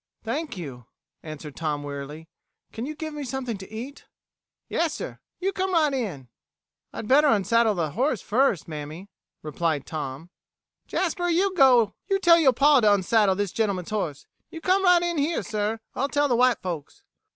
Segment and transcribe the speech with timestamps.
[0.23, 0.87] "Thank you,"
[1.21, 2.27] answered Tom wearily.
[2.73, 4.07] "Can you give me something to eat?"
[4.67, 5.19] "Yassir.
[5.39, 6.27] You come right in."
[6.91, 9.09] "I'd better unsaddle the horse first, mammy,"
[9.43, 10.31] replied Tom.
[10.87, 11.93] "Jasper, you tell
[12.39, 14.25] yo' pa to unsaddle this gentleman's horse.
[14.49, 15.79] You come right in here, sir.
[15.93, 17.03] I'll tell the white folks."